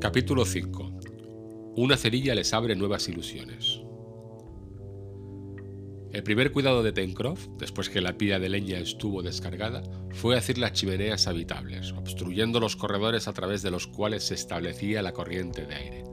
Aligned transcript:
Capítulo 0.00 0.46
5. 0.46 1.74
Una 1.76 1.94
cerilla 1.98 2.34
les 2.34 2.54
abre 2.54 2.74
nuevas 2.74 3.06
ilusiones. 3.10 3.82
El 6.10 6.22
primer 6.22 6.52
cuidado 6.52 6.82
de 6.82 6.94
Pencroff, 6.94 7.48
después 7.58 7.90
que 7.90 8.00
la 8.00 8.16
pila 8.16 8.38
de 8.38 8.48
leña 8.48 8.78
estuvo 8.78 9.20
descargada, 9.20 9.82
fue 10.12 10.38
hacer 10.38 10.56
las 10.56 10.72
chimeneas 10.72 11.26
habitables, 11.26 11.92
obstruyendo 11.92 12.60
los 12.60 12.76
corredores 12.76 13.28
a 13.28 13.34
través 13.34 13.60
de 13.60 13.70
los 13.70 13.88
cuales 13.88 14.24
se 14.24 14.34
establecía 14.34 15.02
la 15.02 15.12
corriente 15.12 15.66
de 15.66 15.74
aire. 15.74 16.04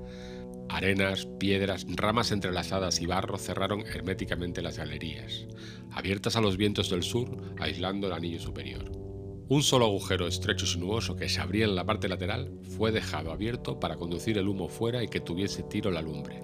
Arenas, 0.67 1.26
piedras, 1.40 1.88
ramas 1.88 2.34
entrelazadas 2.34 2.99
y 2.99 3.05
barro 3.05 3.38
cerraron 3.38 3.85
herméticamente 3.88 4.62
las 4.62 4.77
galerías, 4.77 5.48
abiertas 5.91 6.35
a 6.35 6.41
los 6.41 6.58
vientos 6.58 6.90
del 6.90 7.04
sur, 7.04 7.55
aislando 7.58 8.08
el 8.08 8.13
anillo 8.13 8.41
superior. 8.41 9.07
Un 9.50 9.64
solo 9.64 9.86
agujero 9.86 10.27
estrecho 10.27 10.66
y 10.66 10.68
sinuoso 10.68 11.16
que 11.16 11.30
se 11.30 11.40
abría 11.40 11.63
en 11.63 11.76
la 11.76 11.85
parte 11.85 12.09
lateral 12.09 12.52
fue 12.76 12.91
dejado 12.91 13.31
abierto 13.31 13.80
para 13.80 13.95
conducir 13.95 14.38
el 14.38 14.49
humo 14.49 14.67
fuera 14.67 15.02
y 15.02 15.08
que 15.08 15.22
tuviese 15.22 15.63
tiro 15.63 15.89
la 15.89 16.02
lumbre. 16.02 16.44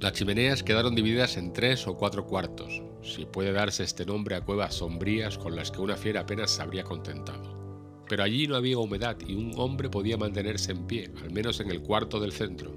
Las 0.00 0.14
chimeneas 0.14 0.64
quedaron 0.64 0.96
divididas 0.96 1.36
en 1.36 1.52
tres 1.52 1.86
o 1.86 1.96
cuatro 1.96 2.26
cuartos, 2.26 2.82
si 3.02 3.24
puede 3.24 3.52
darse 3.52 3.84
este 3.84 4.04
nombre 4.04 4.34
a 4.34 4.40
cuevas 4.40 4.74
sombrías 4.74 5.38
con 5.38 5.54
las 5.54 5.70
que 5.70 5.80
una 5.80 5.96
fiera 5.96 6.22
apenas 6.22 6.50
se 6.50 6.60
habría 6.60 6.82
contentado. 6.82 8.02
Pero 8.08 8.24
allí 8.24 8.48
no 8.48 8.56
había 8.56 8.78
humedad 8.78 9.16
y 9.24 9.36
un 9.36 9.52
hombre 9.56 9.88
podía 9.88 10.16
mantenerse 10.16 10.72
en 10.72 10.88
pie, 10.88 11.12
al 11.22 11.30
menos 11.30 11.60
en 11.60 11.70
el 11.70 11.82
cuarto 11.82 12.18
del 12.18 12.32
centro. 12.32 12.72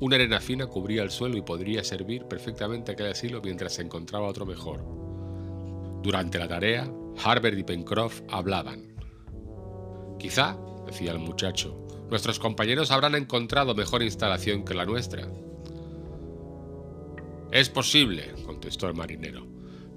Una 0.00 0.16
arena 0.16 0.40
fina 0.40 0.66
cubría 0.66 1.02
el 1.02 1.10
suelo 1.10 1.36
y 1.36 1.42
podría 1.42 1.84
servir 1.84 2.24
perfectamente 2.24 2.92
aquel 2.92 3.08
asilo 3.08 3.42
mientras 3.42 3.74
se 3.74 3.82
encontraba 3.82 4.26
otro 4.26 4.46
mejor. 4.46 4.82
Durante 6.02 6.38
la 6.38 6.48
tarea, 6.48 6.90
Harbert 7.22 7.58
y 7.58 7.64
Pencroff 7.64 8.22
hablaban. 8.28 8.94
Quizá, 10.18 10.56
decía 10.86 11.12
el 11.12 11.18
muchacho, 11.18 11.86
nuestros 12.10 12.38
compañeros 12.38 12.90
habrán 12.90 13.14
encontrado 13.14 13.74
mejor 13.74 14.02
instalación 14.02 14.64
que 14.64 14.74
la 14.74 14.84
nuestra. 14.84 15.28
Es 17.50 17.68
posible, 17.68 18.34
contestó 18.46 18.86
el 18.88 18.94
marinero, 18.94 19.46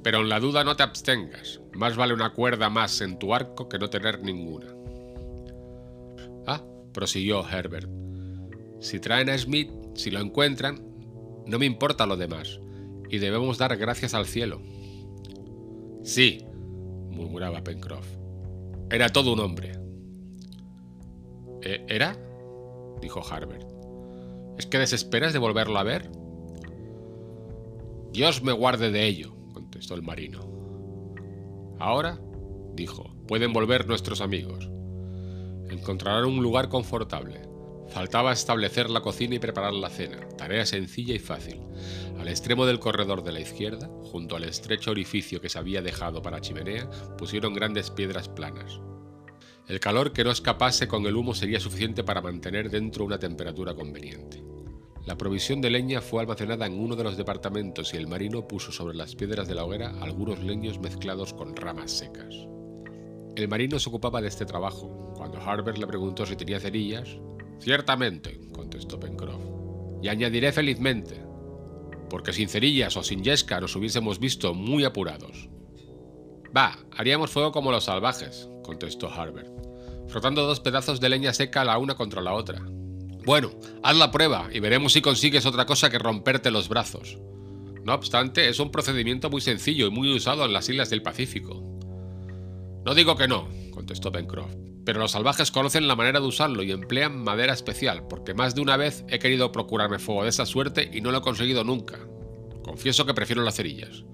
pero 0.03 0.19
en 0.19 0.29
la 0.29 0.39
duda 0.39 0.63
no 0.63 0.75
te 0.75 0.83
abstengas. 0.83 1.61
Más 1.73 1.95
vale 1.95 2.13
una 2.13 2.33
cuerda 2.33 2.69
más 2.69 3.01
en 3.01 3.19
tu 3.19 3.33
arco 3.33 3.67
que 3.69 3.79
no 3.79 3.89
tener 3.89 4.21
ninguna. 4.21 4.67
Ah, 6.47 6.63
prosiguió 6.93 7.47
Herbert. 7.47 7.89
Si 8.79 8.99
traen 8.99 9.29
a 9.29 9.37
Smith, 9.37 9.71
si 9.95 10.11
lo 10.11 10.19
encuentran, 10.19 10.81
no 11.47 11.59
me 11.59 11.65
importa 11.65 12.05
lo 12.05 12.17
demás, 12.17 12.59
y 13.09 13.17
debemos 13.17 13.57
dar 13.57 13.75
gracias 13.77 14.13
al 14.13 14.25
cielo. 14.25 14.61
Sí, 16.03 16.44
murmuraba 17.15 17.63
Pencroff. 17.63 18.05
Era 18.91 19.09
todo 19.09 19.33
un 19.33 19.39
hombre. 19.39 19.79
¿E-, 21.61 21.85
¿Era? 21.87 22.17
dijo 23.01 23.21
Harbert. 23.27 23.67
¿Es 24.57 24.65
que 24.65 24.77
desesperas 24.77 25.33
de 25.33 25.39
volverlo 25.39 25.77
a 25.79 25.83
ver? 25.83 26.09
Dios 28.11 28.41
me 28.43 28.53
guarde 28.53 28.91
de 28.91 29.05
ello, 29.05 29.35
contestó 29.53 29.95
el 29.95 30.01
marino. 30.01 30.39
Ahora, 31.79 32.19
dijo, 32.73 33.13
pueden 33.27 33.51
volver 33.51 33.87
nuestros 33.87 34.21
amigos. 34.21 34.69
Encontrarán 35.69 36.25
un 36.25 36.41
lugar 36.41 36.69
confortable. 36.69 37.41
Faltaba 37.89 38.33
establecer 38.33 38.89
la 38.89 39.01
cocina 39.01 39.35
y 39.35 39.39
preparar 39.39 39.73
la 39.73 39.89
cena, 39.89 40.27
tarea 40.37 40.65
sencilla 40.65 41.13
y 41.13 41.19
fácil. 41.19 41.61
Al 42.19 42.27
extremo 42.27 42.65
del 42.65 42.79
corredor 42.79 43.23
de 43.23 43.31
la 43.31 43.39
izquierda, 43.39 43.89
junto 44.03 44.35
al 44.35 44.43
estrecho 44.43 44.91
orificio 44.91 45.39
que 45.39 45.49
se 45.49 45.59
había 45.59 45.81
dejado 45.81 46.21
para 46.21 46.41
chimenea, 46.41 46.89
pusieron 47.17 47.53
grandes 47.53 47.91
piedras 47.91 48.27
planas. 48.27 48.79
El 49.67 49.79
calor 49.79 50.13
que 50.13 50.23
no 50.23 50.31
escapase 50.31 50.87
con 50.87 51.05
el 51.05 51.15
humo 51.15 51.33
sería 51.33 51.59
suficiente 51.59 52.03
para 52.03 52.21
mantener 52.21 52.69
dentro 52.69 53.05
una 53.05 53.19
temperatura 53.19 53.73
conveniente. 53.73 54.43
La 55.05 55.17
provisión 55.17 55.61
de 55.61 55.69
leña 55.69 56.01
fue 56.01 56.21
almacenada 56.21 56.65
en 56.65 56.79
uno 56.79 56.95
de 56.95 57.03
los 57.03 57.15
departamentos 57.15 57.93
y 57.93 57.97
el 57.97 58.07
marino 58.07 58.47
puso 58.47 58.71
sobre 58.71 58.95
las 58.95 59.15
piedras 59.15 59.47
de 59.47 59.53
la 59.53 59.63
hoguera 59.63 59.93
algunos 60.01 60.39
leños 60.39 60.79
mezclados 60.79 61.33
con 61.33 61.55
ramas 61.55 61.91
secas. 61.91 62.33
El 63.35 63.47
marino 63.47 63.77
se 63.79 63.89
ocupaba 63.89 64.21
de 64.21 64.27
este 64.27 64.45
trabajo. 64.45 65.13
Cuando 65.15 65.39
Harbert 65.39 65.77
le 65.77 65.85
preguntó 65.85 66.25
si 66.25 66.35
tenía 66.35 66.59
cerillas, 66.59 67.19
Ciertamente, 67.59 68.39
contestó 68.51 68.99
Pencroff, 68.99 69.41
y 70.01 70.07
añadiré 70.07 70.51
felizmente, 70.51 71.23
porque 72.09 72.33
sin 72.33 72.49
cerillas 72.49 72.95
o 72.97 73.03
sin 73.03 73.23
yesca 73.23 73.59
nos 73.59 73.75
hubiésemos 73.75 74.19
visto 74.19 74.53
muy 74.53 74.85
apurados. 74.85 75.49
Va, 76.55 76.77
haríamos 76.95 77.31
fuego 77.31 77.51
como 77.51 77.71
los 77.71 77.85
salvajes, 77.85 78.49
contestó 78.63 79.09
Harbert, 79.09 79.51
frotando 80.07 80.45
dos 80.45 80.59
pedazos 80.59 80.99
de 80.99 81.09
leña 81.09 81.33
seca 81.33 81.65
la 81.65 81.77
una 81.77 81.95
contra 81.95 82.21
la 82.21 82.33
otra. 82.33 82.61
Bueno, 83.25 83.51
haz 83.81 83.97
la 83.97 84.11
prueba 84.11 84.49
y 84.53 84.59
veremos 84.59 84.93
si 84.93 85.01
consigues 85.01 85.45
otra 85.45 85.65
cosa 85.65 85.89
que 85.89 85.97
romperte 85.97 86.51
los 86.51 86.69
brazos. 86.69 87.17
No 87.83 87.93
obstante, 87.93 88.49
es 88.49 88.59
un 88.59 88.71
procedimiento 88.71 89.29
muy 89.29 89.41
sencillo 89.41 89.87
y 89.87 89.91
muy 89.91 90.13
usado 90.13 90.45
en 90.45 90.53
las 90.53 90.69
islas 90.69 90.89
del 90.89 91.01
Pacífico. 91.01 91.63
No 92.85 92.93
digo 92.93 93.15
que 93.15 93.27
no, 93.27 93.47
contestó 93.71 94.11
Pencroff, 94.11 94.53
pero 94.85 94.99
los 94.99 95.11
salvajes 95.11 95.51
conocen 95.51 95.87
la 95.87 95.95
manera 95.95 96.19
de 96.19 96.27
usarlo 96.27 96.61
y 96.61 96.71
emplean 96.71 97.23
madera 97.23 97.53
especial, 97.53 98.07
porque 98.07 98.35
más 98.35 98.53
de 98.53 98.61
una 98.61 98.77
vez 98.77 99.03
he 99.09 99.17
querido 99.17 99.51
procurarme 99.51 99.97
fuego 99.97 100.23
de 100.23 100.29
esa 100.29 100.45
suerte 100.45 100.89
y 100.93 101.01
no 101.01 101.11
lo 101.11 101.17
he 101.17 101.21
conseguido 101.21 101.63
nunca. 101.63 101.97
Confieso 102.63 103.05
que 103.05 103.15
prefiero 103.15 103.41
las 103.41 103.55
cerillas. 103.55 104.05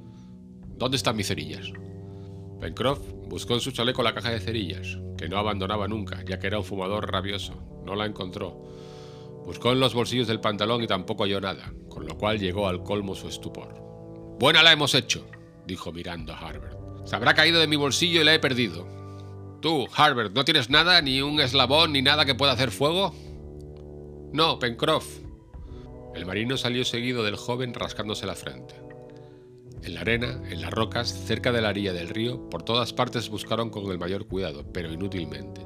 ¿Dónde 0.77 0.97
están 0.97 1.17
mis 1.17 1.27
cerillas? 1.27 1.71
Pencroff 2.61 2.99
buscó 3.27 3.53
en 3.55 3.59
su 3.59 3.71
chaleco 3.71 4.01
la 4.01 4.13
caja 4.13 4.31
de 4.31 4.39
cerillas, 4.39 4.97
que 5.17 5.27
no 5.27 5.37
abandonaba 5.37 5.87
nunca, 5.87 6.23
ya 6.25 6.39
que 6.39 6.47
era 6.47 6.59
un 6.59 6.65
fumador 6.65 7.11
rabioso. 7.11 7.53
No 7.85 7.95
la 7.95 8.05
encontró. 8.05 8.67
Buscó 9.45 9.71
en 9.71 9.79
los 9.79 9.93
bolsillos 9.93 10.27
del 10.27 10.39
pantalón 10.39 10.83
y 10.83 10.87
tampoco 10.87 11.23
halló 11.23 11.41
nada, 11.41 11.73
con 11.89 12.05
lo 12.05 12.17
cual 12.17 12.39
llegó 12.39 12.67
al 12.67 12.83
colmo 12.83 13.15
su 13.15 13.27
estupor. 13.27 13.73
Buena 14.39 14.63
la 14.63 14.71
hemos 14.71 14.95
hecho, 14.95 15.27
dijo 15.65 15.91
mirando 15.91 16.33
a 16.33 16.37
Harbert. 16.37 16.77
Se 17.05 17.15
habrá 17.15 17.33
caído 17.33 17.59
de 17.59 17.67
mi 17.67 17.75
bolsillo 17.75 18.21
y 18.21 18.23
la 18.23 18.33
he 18.33 18.39
perdido. 18.39 19.00
Tú, 19.61 19.87
Harbert, 19.95 20.33
¿no 20.33 20.43
tienes 20.43 20.71
nada, 20.71 21.01
ni 21.03 21.21
un 21.21 21.39
eslabón, 21.39 21.93
ni 21.93 22.01
nada 22.01 22.25
que 22.25 22.33
pueda 22.33 22.53
hacer 22.53 22.71
fuego? 22.71 23.13
No, 24.33 24.57
Pencroff. 24.57 25.19
El 26.15 26.25
marino 26.25 26.57
salió 26.57 26.83
seguido 26.83 27.23
del 27.23 27.35
joven 27.35 27.75
rascándose 27.75 28.25
la 28.25 28.33
frente. 28.33 28.73
En 29.83 29.93
la 29.93 30.01
arena, 30.01 30.41
en 30.49 30.61
las 30.61 30.71
rocas, 30.71 31.09
cerca 31.09 31.51
de 31.51 31.61
la 31.61 31.69
orilla 31.69 31.93
del 31.93 32.09
río, 32.09 32.49
por 32.49 32.63
todas 32.63 32.91
partes 32.91 33.29
buscaron 33.29 33.69
con 33.69 33.91
el 33.91 33.99
mayor 33.99 34.27
cuidado, 34.27 34.65
pero 34.73 34.91
inútilmente. 34.91 35.61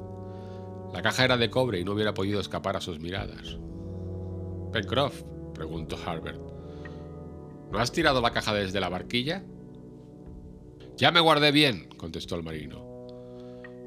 La 0.92 1.00
caja 1.00 1.24
era 1.24 1.38
de 1.38 1.48
cobre 1.48 1.80
y 1.80 1.84
no 1.84 1.92
hubiera 1.92 2.12
podido 2.12 2.38
escapar 2.38 2.76
a 2.76 2.82
sus 2.82 3.00
miradas. 3.00 3.58
Pencroff, 4.72 5.22
preguntó 5.54 5.96
Harbert, 6.04 6.40
¿no 7.72 7.78
has 7.78 7.92
tirado 7.92 8.20
la 8.20 8.30
caja 8.30 8.52
desde 8.52 8.80
la 8.80 8.90
barquilla? 8.90 9.42
Ya 10.96 11.10
me 11.10 11.20
guardé 11.20 11.50
bien, 11.50 11.88
contestó 11.96 12.36
el 12.36 12.42
marino. 12.42 12.85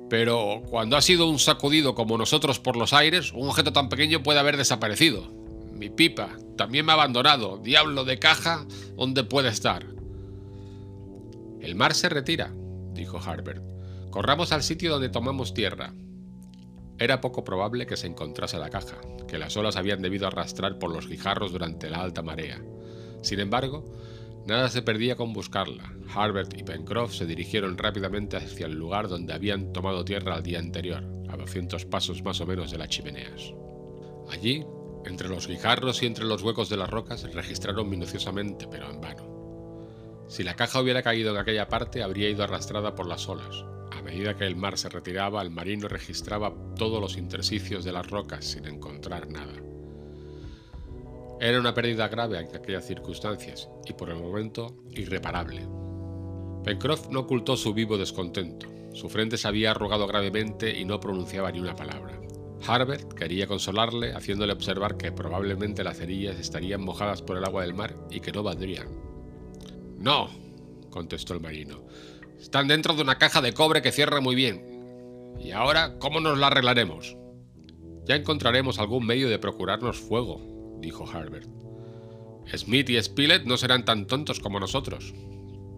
Pero 0.09 0.63
cuando 0.69 0.97
ha 0.97 1.01
sido 1.01 1.29
un 1.29 1.39
sacudido 1.39 1.93
como 1.93 2.17
nosotros 2.17 2.59
por 2.59 2.75
los 2.75 2.93
aires, 2.93 3.31
un 3.33 3.47
objeto 3.47 3.71
tan 3.71 3.89
pequeño 3.89 4.23
puede 4.23 4.39
haber 4.39 4.57
desaparecido. 4.57 5.31
Mi 5.71 5.89
pipa 5.89 6.29
también 6.57 6.85
me 6.85 6.91
ha 6.91 6.95
abandonado. 6.95 7.57
Diablo 7.57 8.03
de 8.03 8.19
caja, 8.19 8.65
¿dónde 8.97 9.23
puede 9.23 9.49
estar? 9.49 9.85
El 11.61 11.75
mar 11.75 11.93
se 11.93 12.09
retira, 12.09 12.51
dijo 12.93 13.19
Harbert. 13.19 13.63
Corramos 14.09 14.51
al 14.51 14.63
sitio 14.63 14.91
donde 14.91 15.09
tomamos 15.09 15.53
tierra. 15.53 15.93
Era 16.97 17.21
poco 17.21 17.43
probable 17.43 17.85
que 17.85 17.95
se 17.95 18.07
encontrase 18.07 18.57
la 18.57 18.69
caja, 18.69 18.97
que 19.27 19.37
las 19.37 19.55
olas 19.55 19.77
habían 19.77 20.01
debido 20.01 20.27
arrastrar 20.27 20.79
por 20.79 20.91
los 20.91 21.07
guijarros 21.07 21.51
durante 21.51 21.89
la 21.89 22.01
alta 22.01 22.23
marea. 22.23 22.61
Sin 23.21 23.39
embargo, 23.39 23.85
Nada 24.49 24.67
se 24.67 24.81
perdía 24.81 25.15
con 25.15 25.31
buscarla. 25.31 25.93
Harbert 26.11 26.57
y 26.57 26.63
Pencroff 26.63 27.13
se 27.13 27.27
dirigieron 27.27 27.77
rápidamente 27.77 28.35
hacia 28.35 28.65
el 28.65 28.73
lugar 28.73 29.07
donde 29.07 29.31
habían 29.31 29.71
tomado 29.71 30.03
tierra 30.03 30.33
al 30.33 30.41
día 30.41 30.57
anterior, 30.57 31.03
a 31.29 31.37
200 31.37 31.85
pasos 31.85 32.23
más 32.23 32.41
o 32.41 32.47
menos 32.47 32.71
de 32.71 32.79
las 32.79 32.89
chimeneas. 32.89 33.53
Allí, 34.31 34.65
entre 35.05 35.29
los 35.29 35.47
guijarros 35.47 36.01
y 36.01 36.07
entre 36.07 36.25
los 36.25 36.41
huecos 36.41 36.67
de 36.67 36.77
las 36.77 36.89
rocas, 36.89 37.31
registraron 37.31 37.87
minuciosamente, 37.87 38.67
pero 38.67 38.89
en 38.89 38.99
vano. 38.99 40.25
Si 40.27 40.41
la 40.43 40.55
caja 40.55 40.81
hubiera 40.81 41.03
caído 41.03 41.29
en 41.29 41.37
aquella 41.37 41.67
parte, 41.67 42.01
habría 42.01 42.27
ido 42.27 42.43
arrastrada 42.43 42.95
por 42.95 43.05
las 43.05 43.29
olas. 43.29 43.65
A 43.91 44.01
medida 44.01 44.35
que 44.35 44.47
el 44.47 44.55
mar 44.55 44.79
se 44.79 44.89
retiraba, 44.89 45.43
el 45.43 45.51
marino 45.51 45.87
registraba 45.87 46.55
todos 46.75 46.99
los 46.99 47.17
intersticios 47.17 47.85
de 47.85 47.91
las 47.91 48.09
rocas 48.09 48.45
sin 48.45 48.65
encontrar 48.65 49.29
nada. 49.29 49.53
Era 51.41 51.57
una 51.59 51.73
pérdida 51.73 52.09
grave 52.09 52.37
en 52.37 52.53
aquellas 52.53 52.85
circunstancias 52.85 53.69
y 53.85 53.93
por 53.93 54.09
el 54.09 54.17
momento 54.17 54.75
irreparable. 54.91 55.65
Pencroff 56.65 57.07
no 57.09 57.21
ocultó 57.21 57.55
su 57.55 57.73
vivo 57.73 57.97
descontento. 57.97 58.67
Su 58.93 59.07
frente 59.07 59.37
se 59.37 59.47
había 59.47 59.71
arrugado 59.71 60.05
gravemente 60.05 60.77
y 60.77 60.83
no 60.83 60.99
pronunciaba 60.99 61.49
ni 61.51 61.61
una 61.61 61.75
palabra. 61.75 62.19
Harbert 62.67 63.13
quería 63.13 63.47
consolarle 63.47 64.13
haciéndole 64.13 64.51
observar 64.51 64.97
que 64.97 65.13
probablemente 65.13 65.83
las 65.83 65.97
cerillas 65.97 66.37
estarían 66.37 66.81
mojadas 66.81 67.21
por 67.21 67.37
el 67.37 67.45
agua 67.45 67.61
del 67.61 67.73
mar 67.73 67.95
y 68.11 68.19
que 68.19 68.33
no 68.33 68.43
valdrían. 68.43 68.87
No, 69.97 70.29
contestó 70.89 71.33
el 71.33 71.39
marino. 71.39 71.85
Están 72.37 72.67
dentro 72.67 72.95
de 72.95 73.01
una 73.01 73.17
caja 73.17 73.41
de 73.41 73.53
cobre 73.53 73.81
que 73.81 73.93
cierra 73.93 74.19
muy 74.19 74.35
bien. 74.35 75.35
¿Y 75.39 75.51
ahora 75.51 75.97
cómo 75.99 76.19
nos 76.19 76.37
la 76.37 76.47
arreglaremos? 76.47 77.15
Ya 78.05 78.15
encontraremos 78.15 78.77
algún 78.79 79.05
medio 79.05 79.29
de 79.29 79.39
procurarnos 79.39 79.99
fuego, 79.99 80.58
dijo 80.79 81.07
Harbert. 81.09 81.47
Smith 82.57 82.89
y 82.89 83.01
Spilett 83.01 83.45
no 83.45 83.57
serán 83.57 83.85
tan 83.85 84.07
tontos 84.07 84.39
como 84.39 84.59
nosotros. 84.59 85.13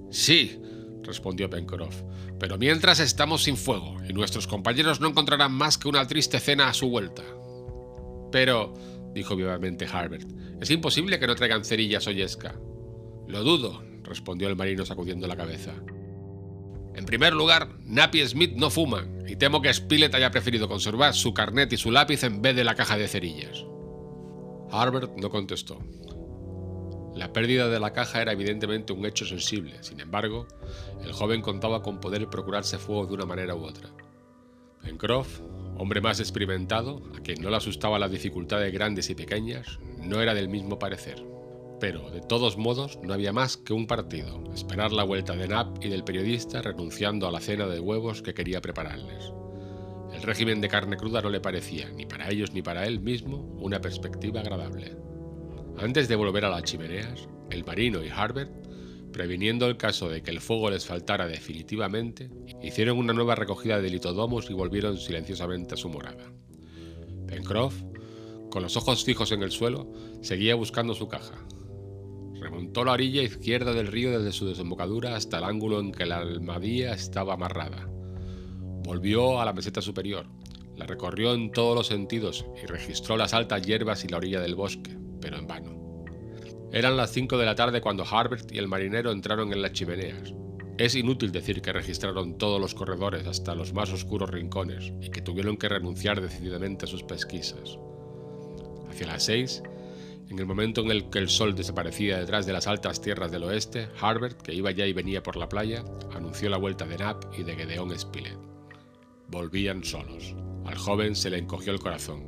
Sí, 0.09 0.59
respondió 1.03 1.49
Pencroff, 1.49 2.01
pero 2.39 2.57
mientras 2.57 2.99
estamos 2.99 3.43
sin 3.43 3.57
fuego 3.57 3.97
y 4.07 4.13
nuestros 4.13 4.47
compañeros 4.47 5.01
no 5.01 5.07
encontrarán 5.07 5.51
más 5.51 5.77
que 5.77 5.89
una 5.89 6.07
triste 6.07 6.39
cena 6.39 6.69
a 6.69 6.73
su 6.73 6.89
vuelta. 6.89 7.23
Pero, 8.31 8.73
dijo 9.13 9.35
vivamente 9.35 9.85
Harbert, 9.91 10.29
es 10.61 10.69
imposible 10.69 11.19
que 11.19 11.27
no 11.27 11.35
traigan 11.35 11.65
cerillas 11.65 12.07
o 12.07 12.11
yesca. 12.11 12.55
Lo 13.27 13.43
dudo, 13.43 13.83
respondió 14.03 14.47
el 14.47 14.55
marino 14.55 14.85
sacudiendo 14.85 15.27
la 15.27 15.35
cabeza. 15.35 15.73
En 16.95 17.05
primer 17.05 17.33
lugar, 17.33 17.69
Nappy 17.85 18.21
y 18.21 18.27
Smith 18.27 18.53
no 18.55 18.69
fuman, 18.69 19.23
y 19.27 19.37
temo 19.37 19.61
que 19.61 19.73
Spilett 19.73 20.13
haya 20.13 20.31
preferido 20.31 20.67
conservar 20.67 21.13
su 21.13 21.33
carnet 21.33 21.71
y 21.71 21.77
su 21.77 21.89
lápiz 21.91 22.23
en 22.23 22.41
vez 22.41 22.55
de 22.55 22.65
la 22.65 22.75
caja 22.75 22.97
de 22.97 23.07
cerillas. 23.07 23.65
Harbert 24.71 25.17
no 25.17 25.29
contestó. 25.29 25.79
La 27.15 27.33
pérdida 27.33 27.67
de 27.67 27.79
la 27.79 27.91
caja 27.91 28.21
era 28.21 28.31
evidentemente 28.31 28.93
un 28.93 29.05
hecho 29.05 29.25
sensible, 29.25 29.83
sin 29.83 29.99
embargo, 29.99 30.47
el 31.03 31.11
joven 31.11 31.41
contaba 31.41 31.81
con 31.81 31.99
poder 31.99 32.27
procurarse 32.29 32.77
fuego 32.77 33.05
de 33.05 33.13
una 33.15 33.25
manera 33.25 33.53
u 33.53 33.63
otra. 33.65 33.89
Pencroff, 34.81 35.41
hombre 35.77 35.99
más 35.99 36.19
experimentado, 36.19 37.01
a 37.15 37.19
quien 37.19 37.41
no 37.41 37.49
le 37.49 37.57
asustaba 37.57 37.99
las 37.99 38.11
dificultades 38.11 38.73
grandes 38.73 39.09
y 39.09 39.15
pequeñas, 39.15 39.79
no 39.99 40.21
era 40.21 40.33
del 40.33 40.47
mismo 40.47 40.79
parecer. 40.79 41.23
Pero, 41.79 42.09
de 42.11 42.21
todos 42.21 42.57
modos, 42.57 42.99
no 43.03 43.13
había 43.13 43.33
más 43.33 43.57
que 43.57 43.73
un 43.73 43.87
partido, 43.87 44.43
esperar 44.53 44.91
la 44.91 45.03
vuelta 45.03 45.35
de 45.35 45.47
Knapp 45.47 45.83
y 45.83 45.89
del 45.89 46.03
periodista 46.03 46.61
renunciando 46.61 47.27
a 47.27 47.31
la 47.31 47.41
cena 47.41 47.67
de 47.67 47.79
huevos 47.79 48.21
que 48.21 48.33
quería 48.33 48.61
prepararles. 48.61 49.33
El 50.21 50.27
régimen 50.27 50.61
de 50.61 50.69
carne 50.69 50.97
cruda 50.97 51.19
no 51.19 51.31
le 51.31 51.41
parecía, 51.41 51.89
ni 51.95 52.05
para 52.05 52.29
ellos 52.29 52.53
ni 52.53 52.61
para 52.61 52.85
él 52.85 52.99
mismo, 52.99 53.37
una 53.59 53.81
perspectiva 53.81 54.41
agradable. 54.41 54.95
Antes 55.79 56.07
de 56.07 56.15
volver 56.15 56.45
a 56.45 56.49
las 56.51 56.61
chimeneas, 56.61 57.27
el 57.49 57.65
marino 57.65 58.05
y 58.05 58.09
Harbert, 58.09 58.51
previniendo 59.11 59.65
el 59.65 59.77
caso 59.77 60.09
de 60.09 60.21
que 60.21 60.29
el 60.29 60.39
fuego 60.39 60.69
les 60.69 60.85
faltara 60.85 61.25
definitivamente, 61.25 62.29
hicieron 62.61 62.99
una 62.99 63.13
nueva 63.13 63.33
recogida 63.33 63.81
de 63.81 63.89
litodomos 63.89 64.47
y 64.51 64.53
volvieron 64.53 64.99
silenciosamente 64.99 65.73
a 65.73 65.77
su 65.77 65.89
morada. 65.89 66.31
Pencroff, 67.25 67.81
con 68.51 68.61
los 68.61 68.77
ojos 68.77 69.03
fijos 69.03 69.31
en 69.31 69.41
el 69.41 69.49
suelo, 69.49 69.91
seguía 70.21 70.53
buscando 70.53 70.93
su 70.93 71.07
caja. 71.07 71.43
Remontó 72.39 72.85
la 72.85 72.91
orilla 72.91 73.23
izquierda 73.23 73.73
del 73.73 73.87
río 73.87 74.11
desde 74.11 74.37
su 74.37 74.45
desembocadura 74.45 75.15
hasta 75.15 75.39
el 75.39 75.45
ángulo 75.45 75.79
en 75.79 75.91
que 75.91 76.05
la 76.05 76.17
almadía 76.17 76.93
estaba 76.93 77.33
amarrada. 77.33 77.90
Volvió 78.83 79.39
a 79.39 79.45
la 79.45 79.53
meseta 79.53 79.81
superior, 79.81 80.25
la 80.75 80.85
recorrió 80.85 81.33
en 81.33 81.51
todos 81.51 81.75
los 81.75 81.87
sentidos 81.87 82.45
y 82.61 82.65
registró 82.65 83.15
las 83.15 83.33
altas 83.33 83.61
hierbas 83.61 84.03
y 84.03 84.07
la 84.07 84.17
orilla 84.17 84.39
del 84.39 84.55
bosque, 84.55 84.97
pero 85.19 85.37
en 85.37 85.47
vano. 85.47 86.05
Eran 86.71 86.97
las 86.97 87.11
cinco 87.11 87.37
de 87.37 87.45
la 87.45 87.55
tarde 87.55 87.81
cuando 87.81 88.05
Harbert 88.05 88.51
y 88.51 88.57
el 88.57 88.67
marinero 88.67 89.11
entraron 89.11 89.51
en 89.53 89.61
las 89.61 89.73
chimeneas. 89.73 90.33
Es 90.77 90.95
inútil 90.95 91.31
decir 91.31 91.61
que 91.61 91.73
registraron 91.73 92.37
todos 92.37 92.59
los 92.59 92.73
corredores 92.73 93.27
hasta 93.27 93.53
los 93.53 93.73
más 93.73 93.91
oscuros 93.91 94.31
rincones 94.31 94.91
y 95.01 95.11
que 95.11 95.21
tuvieron 95.21 95.57
que 95.57 95.69
renunciar 95.69 96.21
decididamente 96.21 96.85
a 96.85 96.87
sus 96.87 97.03
pesquisas. 97.03 97.77
Hacia 98.89 99.07
las 99.07 99.23
seis, 99.23 99.61
en 100.29 100.39
el 100.39 100.45
momento 100.45 100.81
en 100.81 100.91
el 100.91 101.09
que 101.09 101.19
el 101.19 101.29
sol 101.29 101.53
desaparecía 101.53 102.17
detrás 102.17 102.45
de 102.45 102.53
las 102.53 102.65
altas 102.65 103.01
tierras 103.01 103.31
del 103.31 103.43
oeste, 103.43 103.89
Harbert, 103.99 104.41
que 104.41 104.55
iba 104.55 104.71
ya 104.71 104.87
y 104.87 104.93
venía 104.93 105.21
por 105.21 105.35
la 105.35 105.49
playa, 105.49 105.83
anunció 106.15 106.49
la 106.49 106.57
vuelta 106.57 106.85
de 106.85 106.95
Knapp 106.95 107.25
y 107.37 107.43
de 107.43 107.55
Gedeón 107.55 107.95
Spilett. 107.99 108.50
Volvían 109.31 109.81
solos. 109.85 110.35
Al 110.65 110.77
joven 110.77 111.15
se 111.15 111.29
le 111.29 111.37
encogió 111.37 111.71
el 111.71 111.79
corazón. 111.79 112.25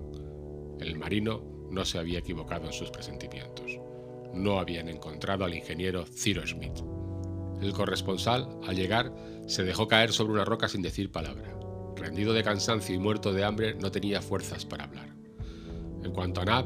El 0.80 0.98
marino 0.98 1.44
no 1.70 1.84
se 1.84 2.00
había 2.00 2.20
equivocado 2.20 2.66
en 2.68 2.72
sus 2.72 2.92
presentimientos. 2.92 3.78
No 4.34 4.58
habían 4.58 4.88
encontrado 4.88 5.44
al 5.44 5.54
ingeniero 5.54 6.06
Ciro 6.06 6.48
Smith. 6.48 6.80
El 7.62 7.74
corresponsal, 7.74 8.58
al 8.66 8.78
llegar, 8.78 9.14
se 9.48 9.66
dejó 9.66 9.90
caer 9.90 10.14
sobre 10.14 10.32
una 10.32 10.46
roca 10.46 10.70
sin 10.70 10.82
decir 10.82 11.12
palabra. 11.12 11.54
Rendido 11.98 12.32
de 12.32 12.42
cansancio 12.42 12.96
y 12.96 13.00
muerto 13.00 13.34
de 13.34 13.44
hambre, 13.44 13.76
no 13.76 13.92
tenía 13.92 14.22
fuerzas 14.22 14.66
para 14.66 14.86
hablar. 14.86 15.10
En 16.04 16.12
cuanto 16.14 16.40
a 16.40 16.46
Nab, 16.46 16.66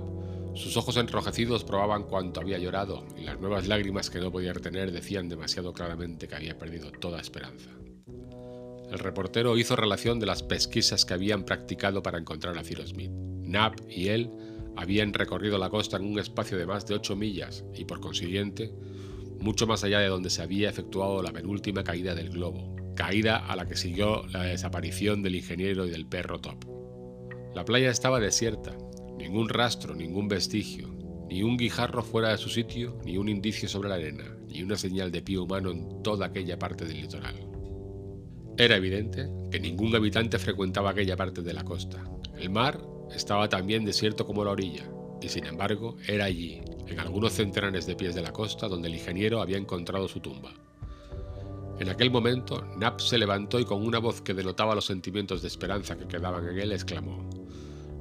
sus 0.54 0.78
ojos 0.78 0.98
enrojecidos 0.98 1.64
probaban 1.64 2.04
cuánto 2.04 2.42
había 2.42 2.60
llorado 2.60 3.08
y 3.18 3.24
las 3.24 3.40
nuevas 3.40 3.68
lágrimas 3.68 4.12
que 4.12 4.20
no 4.20 4.32
podía 4.32 4.54
retener 4.54 4.92
decían 4.92 5.30
demasiado 5.30 5.74
claramente 5.74 6.28
que 6.28 6.36
había 6.36 6.60
perdido 6.60 6.92
toda 6.92 7.20
esperanza. 7.20 7.72
El 8.92 9.00
reportero 9.00 9.58
hizo 9.58 9.76
relación 9.76 10.20
de 10.20 10.26
las 10.26 10.44
pesquisas 10.44 11.06
que 11.06 11.14
habían 11.14 11.44
practicado 11.44 12.02
para 12.02 12.18
encontrar 12.18 12.58
a 12.58 12.64
Ciro 12.64 12.86
Smith. 12.88 13.12
Nab 13.12 13.74
y 13.90 14.08
él 14.08 14.32
habían 14.76 15.14
recorrido 15.14 15.58
la 15.58 15.70
costa 15.70 15.98
en 15.98 16.06
un 16.06 16.20
espacio 16.20 16.58
de 16.58 16.66
más 16.66 16.86
de 16.86 16.96
8 16.96 17.16
millas 17.16 17.66
y 17.74 17.86
por 17.86 18.00
consiguiente 18.00 18.72
mucho 19.40 19.68
más 19.68 19.84
allá 19.84 20.00
de 20.00 20.08
donde 20.08 20.30
se 20.30 20.42
había 20.42 20.70
efectuado 20.70 21.22
la 21.22 21.32
penúltima 21.32 21.84
caída 21.84 22.16
del 22.16 22.30
globo, 22.30 22.76
caída 22.96 23.38
a 23.38 23.56
la 23.56 23.68
que 23.68 23.76
siguió 23.76 24.26
la 24.28 24.44
desaparición 24.44 25.22
del 25.22 25.36
ingeniero 25.36 25.86
y 25.86 25.90
del 25.90 26.08
perro 26.08 26.40
Top. 26.40 26.66
La 27.54 27.66
playa 27.66 27.90
estaba 27.90 28.20
desierta, 28.20 28.76
ningún 29.18 29.50
rastro, 29.50 29.96
ningún 29.96 30.28
vestigio, 30.28 30.90
ni 31.30 31.44
un 31.44 31.58
guijarro 31.58 32.04
fuera 32.04 32.30
de 32.30 32.38
su 32.38 32.50
sitio, 32.50 33.00
ni 33.04 33.18
un 33.18 33.30
indicio 33.30 33.68
sobre 33.68 33.90
la 33.90 33.96
arena, 33.96 34.38
ni 34.48 34.64
una 34.64 34.78
señal 34.78 35.12
de 35.12 35.22
pie 35.22 35.38
humano 35.38 35.72
en 35.72 36.02
toda 36.04 36.28
aquella 36.28 36.58
parte 36.58 36.86
del 36.86 37.02
litoral. 37.02 37.57
Era 38.58 38.76
evidente 38.76 39.30
que 39.52 39.60
ningún 39.60 39.96
habitante 39.96 40.40
frecuentaba 40.40 40.90
aquella 40.90 41.16
parte 41.16 41.44
de 41.44 41.54
la 41.54 41.64
costa. 41.64 42.04
El 42.40 42.50
mar 42.50 42.82
estaba 43.14 43.48
también 43.48 43.86
desierto 43.86 44.26
como 44.26 44.44
la 44.44 44.52
orilla, 44.52 44.84
y 45.22 45.30
sin 45.30 45.46
embargo 45.46 45.98
era 46.08 46.26
allí, 46.26 46.62
en 46.88 47.00
algunos 47.00 47.34
centenares 47.34 47.86
de 47.86 47.96
pies 47.96 48.16
de 48.16 48.24
la 48.24 48.34
costa, 48.34 48.68
donde 48.68 48.88
el 48.88 48.96
ingeniero 48.96 49.42
había 49.42 49.58
encontrado 49.58 50.08
su 50.08 50.22
tumba. 50.22 50.54
En 51.80 51.90
aquel 51.90 52.10
momento, 52.10 52.66
Knapp 52.78 53.00
se 53.00 53.20
levantó 53.20 53.60
y 53.60 53.66
con 53.66 53.86
una 53.86 54.00
voz 54.00 54.22
que 54.22 54.34
denotaba 54.34 54.74
los 54.74 54.86
sentimientos 54.86 55.44
de 55.44 55.50
esperanza 55.50 55.96
que 55.96 56.08
quedaban 56.08 56.48
en 56.50 56.58
él, 56.58 56.72
exclamó: 56.72 57.30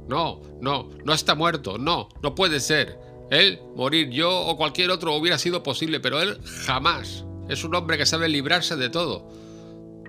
No, 0.08 0.40
no, 0.62 0.88
no 1.04 1.12
está 1.12 1.34
muerto, 1.34 1.76
no, 1.76 2.08
no 2.22 2.34
puede 2.34 2.60
ser. 2.60 2.98
Él, 3.30 3.58
morir 3.74 4.08
yo 4.08 4.30
o 4.30 4.56
cualquier 4.56 4.90
otro 4.90 5.14
hubiera 5.14 5.36
sido 5.36 5.62
posible, 5.62 6.00
pero 6.00 6.22
él 6.22 6.38
jamás. 6.64 7.26
Es 7.50 7.62
un 7.62 7.74
hombre 7.74 7.98
que 7.98 8.06
sabe 8.06 8.30
librarse 8.30 8.76
de 8.76 8.88
todo. 8.88 9.28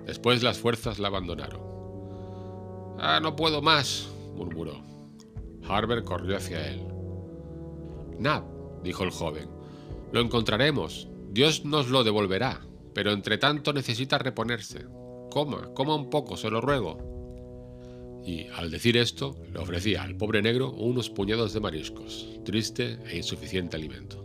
Después 0.08 0.42
las 0.42 0.58
fuerzas 0.58 0.98
la 0.98 1.08
abandonaron. 1.08 1.60
Ah, 2.98 3.20
no 3.22 3.36
puedo 3.36 3.60
más, 3.60 4.08
murmuró. 4.34 4.82
Harbert 5.68 6.06
corrió 6.06 6.38
hacia 6.38 6.66
él. 6.66 6.80
Nab, 8.18 8.42
dijo 8.82 9.04
el 9.04 9.10
joven, 9.10 9.50
lo 10.10 10.22
encontraremos. 10.22 11.08
Dios 11.30 11.66
nos 11.66 11.90
lo 11.90 12.04
devolverá, 12.04 12.62
pero 12.94 13.12
entre 13.12 13.36
tanto 13.36 13.74
necesita 13.74 14.16
reponerse. 14.16 14.86
Coma, 15.30 15.74
coma 15.74 15.94
un 15.94 16.08
poco, 16.08 16.38
se 16.38 16.48
lo 16.48 16.62
ruego. 16.62 18.22
Y 18.24 18.46
al 18.46 18.70
decir 18.70 18.96
esto, 18.96 19.36
le 19.52 19.58
ofrecía 19.58 20.04
al 20.04 20.16
pobre 20.16 20.40
negro 20.40 20.72
unos 20.72 21.10
puñados 21.10 21.52
de 21.52 21.60
mariscos, 21.60 22.40
triste 22.46 22.98
e 23.10 23.18
insuficiente 23.18 23.76
alimento. 23.76 24.24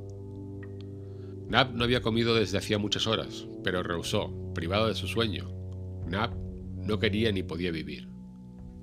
Nab 1.49 1.73
no 1.73 1.83
había 1.83 2.01
comido 2.01 2.33
desde 2.35 2.57
hacía 2.57 2.77
muchas 2.77 3.05
horas, 3.05 3.47
pero 3.65 3.83
rehusó, 3.83 4.33
privado 4.53 4.87
de 4.87 4.95
su 4.95 5.09
sueño. 5.09 5.62
Nab 6.07 6.35
no 6.75 6.99
quería 6.99 7.31
ni 7.31 7.43
podía 7.43 7.71
vivir. 7.71 8.09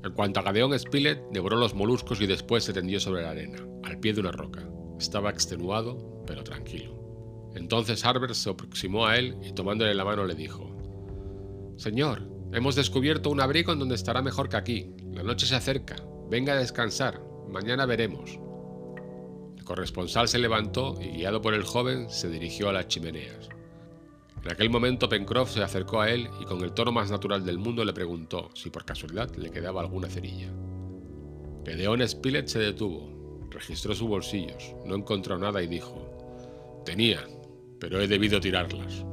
En 0.02 0.12
cuanto 0.12 0.40
a 0.40 0.42
Gadeón 0.42 0.78
Spilett, 0.78 1.22
devoró 1.30 1.56
los 1.56 1.74
moluscos 1.74 2.20
y 2.20 2.26
después 2.26 2.64
se 2.64 2.72
tendió 2.72 3.00
sobre 3.00 3.22
la 3.22 3.30
arena, 3.30 3.58
al 3.82 4.00
pie 4.00 4.14
de 4.14 4.20
una 4.20 4.32
roca. 4.32 4.66
Estaba 4.98 5.30
extenuado, 5.30 6.22
pero 6.26 6.42
tranquilo. 6.42 7.50
Entonces 7.54 8.04
Harbert 8.04 8.34
se 8.34 8.48
aproximó 8.48 9.06
a 9.06 9.18
él 9.18 9.36
y 9.42 9.52
tomándole 9.52 9.94
la 9.94 10.04
mano 10.04 10.24
le 10.24 10.34
dijo: 10.34 10.76
Señor, 11.76 12.28
hemos 12.52 12.76
descubierto 12.76 13.30
un 13.30 13.40
abrigo 13.40 13.72
en 13.72 13.78
donde 13.78 13.94
estará 13.94 14.22
mejor 14.22 14.48
que 14.48 14.56
aquí. 14.56 14.94
La 15.12 15.22
noche 15.22 15.46
se 15.46 15.56
acerca. 15.56 15.96
Venga 16.30 16.52
a 16.54 16.56
descansar. 16.56 17.20
Mañana 17.48 17.86
veremos. 17.86 18.38
El 19.56 19.64
corresponsal 19.64 20.28
se 20.28 20.38
levantó 20.38 20.96
y, 21.00 21.08
guiado 21.08 21.42
por 21.42 21.54
el 21.54 21.64
joven, 21.64 22.08
se 22.08 22.30
dirigió 22.30 22.68
a 22.68 22.72
las 22.72 22.88
chimeneas. 22.88 23.48
En 24.42 24.50
aquel 24.50 24.70
momento 24.70 25.08
Pencroff 25.08 25.52
se 25.52 25.62
acercó 25.62 26.00
a 26.00 26.10
él 26.10 26.28
y 26.40 26.44
con 26.44 26.62
el 26.62 26.72
tono 26.72 26.92
más 26.92 27.10
natural 27.10 27.44
del 27.44 27.58
mundo 27.58 27.84
le 27.84 27.92
preguntó 27.92 28.50
si 28.54 28.70
por 28.70 28.84
casualidad 28.84 29.34
le 29.36 29.50
quedaba 29.50 29.82
alguna 29.82 30.08
cerilla. 30.08 30.50
Gedeón 31.64 32.06
Spilett 32.08 32.48
se 32.48 32.58
detuvo, 32.58 33.48
registró 33.50 33.94
sus 33.94 34.08
bolsillos, 34.08 34.74
no 34.86 34.94
encontró 34.94 35.38
nada 35.38 35.62
y 35.62 35.66
dijo, 35.66 36.82
Tenía, 36.86 37.20
pero 37.78 38.00
he 38.00 38.08
debido 38.08 38.40
tirarlas. 38.40 39.04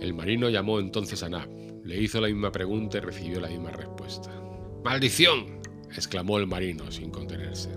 El 0.00 0.14
marino 0.14 0.48
llamó 0.48 0.78
entonces 0.78 1.22
a 1.24 1.28
Nab, 1.28 1.48
le 1.84 2.00
hizo 2.00 2.20
la 2.20 2.28
misma 2.28 2.52
pregunta 2.52 2.98
y 2.98 3.00
recibió 3.00 3.40
la 3.40 3.48
misma 3.48 3.70
respuesta. 3.70 4.30
¡Maldición! 4.84 5.60
exclamó 5.94 6.38
el 6.38 6.46
marino 6.46 6.90
sin 6.92 7.10
contenerse. 7.10 7.70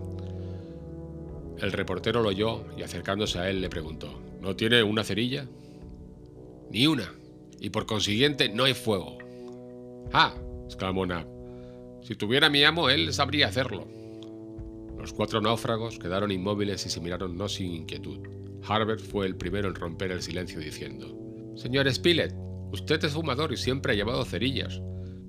El 1.57 1.71
reportero 1.71 2.21
lo 2.21 2.29
oyó 2.29 2.65
y 2.77 2.83
acercándose 2.83 3.39
a 3.39 3.49
él 3.49 3.61
le 3.61 3.69
preguntó, 3.69 4.21
¿No 4.39 4.55
tiene 4.55 4.83
una 4.83 5.03
cerilla? 5.03 5.47
Ni 6.73 6.87
una. 6.87 7.13
Y 7.59 7.69
por 7.69 7.85
consiguiente 7.85 8.49
no 8.49 8.63
hay 8.63 8.73
fuego. 8.73 9.19
¡Ah! 10.11 10.33
exclamó 10.65 11.05
Nab. 11.05 11.27
Si 12.01 12.15
tuviera 12.15 12.49
mi 12.49 12.63
amo, 12.63 12.89
él 12.89 13.13
sabría 13.13 13.47
hacerlo. 13.47 13.87
Los 14.97 15.13
cuatro 15.13 15.39
náufragos 15.39 15.99
quedaron 15.99 16.31
inmóviles 16.31 16.83
y 16.87 16.89
se 16.89 16.99
miraron 16.99 17.37
no 17.37 17.47
sin 17.47 17.75
inquietud. 17.75 18.27
Harbert 18.67 19.01
fue 19.01 19.27
el 19.27 19.35
primero 19.35 19.67
en 19.67 19.75
romper 19.75 20.11
el 20.11 20.23
silencio 20.23 20.59
diciendo: 20.59 21.15
Señor 21.55 21.93
Spilett, 21.93 22.33
usted 22.71 23.03
es 23.05 23.13
fumador 23.13 23.53
y 23.53 23.57
siempre 23.57 23.93
ha 23.93 23.95
llevado 23.95 24.25
cerillas. 24.25 24.81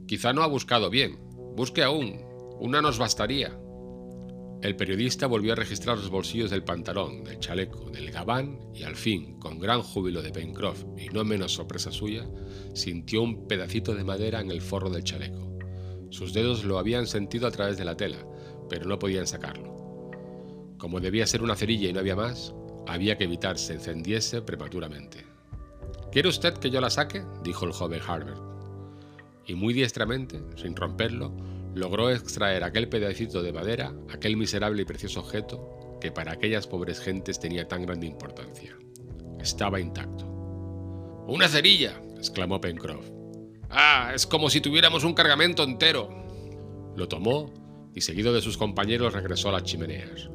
Quizá 0.07 0.33
no 0.33 0.43
ha 0.43 0.47
buscado 0.47 0.89
bien. 0.89 1.19
Busque 1.57 1.83
aún. 1.83 2.21
Una 2.59 2.81
nos 2.81 2.99
bastaría. 2.99 3.55
El 4.65 4.77
periodista 4.77 5.27
volvió 5.27 5.53
a 5.53 5.57
registrar 5.57 5.99
los 5.99 6.09
bolsillos 6.09 6.51
del 6.51 6.65
pantalón, 6.65 7.23
del 7.23 7.39
chaleco, 7.39 7.91
del 7.91 8.11
gabán 8.11 8.59
y 8.75 8.85
al 8.85 8.97
fin, 8.97 9.39
con 9.39 9.59
gran 9.59 9.83
júbilo 9.83 10.23
de 10.23 10.31
Pencroff 10.31 10.87
y 10.97 11.11
no 11.11 11.23
menos 11.23 11.53
sorpresa 11.53 11.93
suya, 11.93 12.27
sintió 12.73 13.21
un 13.21 13.47
pedacito 13.47 13.95
de 13.95 14.05
madera 14.05 14.41
en 14.41 14.51
el 14.51 14.63
forro 14.63 14.89
del 14.89 15.05
chaleco. 15.05 15.59
Sus 16.09 16.33
dedos 16.33 16.65
lo 16.65 16.79
habían 16.79 17.07
sentido 17.07 17.47
a 17.47 17.51
través 17.51 17.77
de 17.77 17.85
la 17.85 17.99
tela, 17.99 18.17
pero 18.71 18.87
no 18.87 18.99
podían 18.99 19.27
sacarlo. 19.27 20.11
Como 20.79 20.99
debía 20.99 21.27
ser 21.27 21.43
una 21.43 21.57
cerilla 21.57 21.91
y 21.91 21.93
no 21.93 22.01
había 22.01 22.17
más, 22.17 22.55
había 22.87 23.19
que 23.19 23.25
evitar 23.25 23.59
se 23.59 23.75
encendiese 23.75 24.41
prematuramente. 24.41 25.27
¿Quiere 26.11 26.31
usted 26.31 26.55
que 26.55 26.71
yo 26.71 26.81
la 26.81 26.89
saque? 26.89 27.23
dijo 27.43 27.67
el 27.67 27.73
joven 27.73 28.01
Harbert. 28.01 28.41
Y 29.47 29.57
muy 29.57 29.75
diestramente, 29.75 30.41
sin 30.57 30.75
romperlo, 30.75 31.35
logró 31.75 32.11
extraer 32.11 32.65
aquel 32.65 32.89
pedacito 32.89 33.43
de 33.43 33.53
madera, 33.53 33.93
aquel 34.13 34.37
miserable 34.37 34.83
y 34.83 34.85
precioso 34.85 35.21
objeto 35.21 35.99
que 36.01 36.13
para 36.13 36.33
aquellas 36.33 36.67
pobres 36.67 37.01
gentes 37.01 37.41
tenía 37.41 37.67
tan 37.67 37.83
grande 37.83 38.07
importancia. 38.07 38.77
Estaba 39.41 39.81
intacto. 39.81 40.27
¡Una 41.27 41.49
cerilla! 41.49 42.01
exclamó 42.17 42.61
Pencroff. 42.61 43.11
¡Ah! 43.71 44.13
Es 44.15 44.27
como 44.27 44.51
si 44.51 44.61
tuviéramos 44.61 45.05
un 45.05 45.15
cargamento 45.15 45.63
entero. 45.63 46.09
Lo 46.97 47.09
tomó 47.09 47.91
y 47.95 48.01
seguido 48.03 48.33
de 48.33 48.43
sus 48.43 48.59
compañeros 48.59 49.13
regresó 49.13 49.49
a 49.49 49.53
las 49.53 49.65
chimeneas. 49.65 50.31